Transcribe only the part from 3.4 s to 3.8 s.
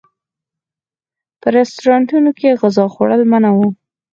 و.